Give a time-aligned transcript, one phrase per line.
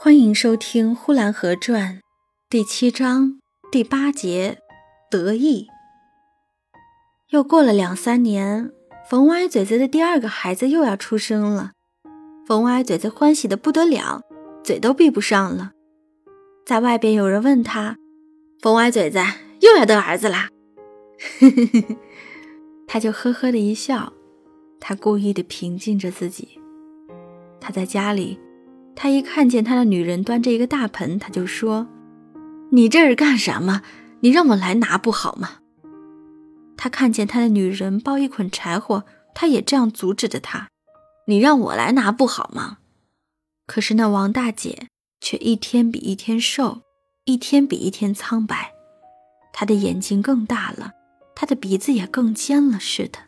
[0.00, 1.96] 欢迎收听《呼兰河传》
[2.48, 3.40] 第七章
[3.72, 4.58] 第八节
[5.10, 5.66] 得意。
[7.30, 8.70] 又过了两三年，
[9.10, 11.72] 冯歪嘴子的第二个孩子又要出生了。
[12.46, 14.20] 冯歪嘴子欢喜的不得了，
[14.62, 15.72] 嘴都闭不上了。
[16.64, 17.96] 在外边有人问他
[18.62, 19.18] ：“冯歪嘴子
[19.62, 20.48] 又要得儿子啦？”
[22.86, 24.12] 他就呵呵的一笑，
[24.78, 26.60] 他故意的平静着自己。
[27.60, 28.38] 他在家里。
[29.00, 31.86] 他一看见他的女人端着一个大盆，他就说
[32.72, 33.82] ：“你这是干什么？
[34.22, 35.58] 你让我来拿不好吗？”
[36.76, 39.04] 他看见他的女人抱一捆柴火，
[39.36, 40.70] 他也这样阻止着他
[41.28, 42.78] ：“你让我来拿不好吗？”
[43.68, 44.88] 可是那王大姐
[45.20, 46.80] 却一天比一天瘦，
[47.24, 48.72] 一天比一天苍白，
[49.52, 50.90] 她的眼睛更大了，
[51.36, 53.20] 她的鼻子也更尖了似的。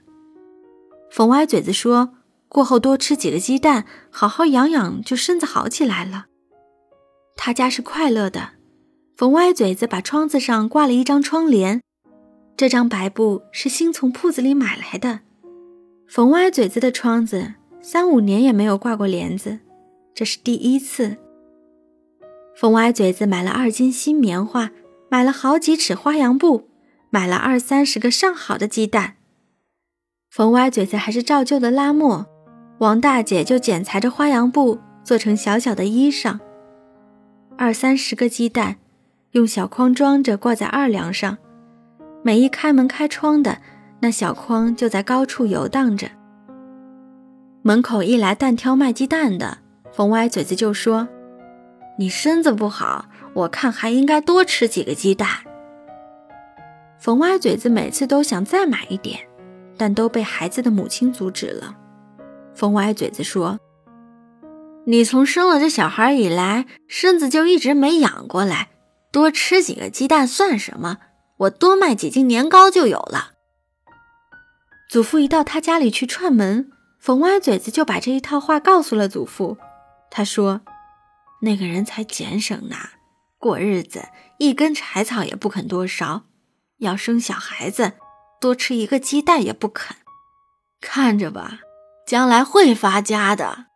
[1.12, 2.14] 冯歪嘴子说。
[2.50, 6.26] 过后多吃几个鸡蛋，好好养养，就身子好起来了。
[7.36, 8.50] 他家是快乐的。
[9.16, 11.80] 冯歪嘴子把窗子上挂了一张窗帘，
[12.56, 15.20] 这张白布是新从铺子里买来的。
[16.08, 19.60] 冯歪嘴子的窗子三五年也没有挂过帘子，
[20.12, 21.18] 这是第一次。
[22.56, 24.72] 冯歪嘴子买了二斤新棉花，
[25.08, 26.68] 买了好几尺花洋布，
[27.10, 29.18] 买了二三十个上好的鸡蛋。
[30.28, 32.26] 冯歪嘴子还是照旧的拉磨。
[32.80, 36.38] 王大姐就剪裁着花洋布做成小小的衣裳，
[37.58, 38.76] 二三十个鸡蛋，
[39.32, 41.36] 用小筐装着挂在二梁上，
[42.22, 43.58] 每一开门开窗的，
[44.00, 46.08] 那小筐就在高处游荡着。
[47.60, 49.58] 门口一来蛋挑卖鸡蛋的，
[49.92, 51.06] 冯歪嘴子就说
[51.98, 55.28] ：“你身子不好，我看还应该多吃几个鸡蛋。”
[56.98, 59.20] 冯歪嘴子每次都想再买一点，
[59.76, 61.76] 但都被孩子的母亲阻止了。
[62.60, 63.58] 冯歪嘴子说
[64.84, 68.68] ：“你从生了这小孩以来，身子就一直没养过来，
[69.10, 70.98] 多吃几个鸡蛋算什么？
[71.38, 73.30] 我多卖几斤年糕就有了。”
[74.90, 79.56] 祖父一到他家里去串门，冯歪嘴子就把这一套话告诉了祖父。
[80.10, 80.60] 他说
[81.40, 82.76] ：“那个人才俭省呢，
[83.38, 84.02] 过日子
[84.38, 86.24] 一根柴草也不肯多烧，
[86.80, 87.94] 要生小孩子，
[88.38, 89.96] 多吃一个鸡蛋也不肯。
[90.82, 91.60] 看着吧。”
[92.10, 93.66] 将来会发家的。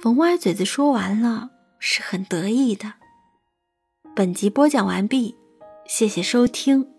[0.00, 1.50] 冯歪嘴子说完了，
[1.80, 2.94] 是很得意的。
[4.14, 5.36] 本集播讲完毕，
[5.88, 6.97] 谢谢收听。